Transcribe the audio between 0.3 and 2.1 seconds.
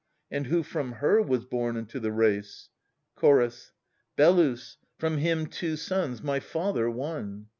And who from her was born unto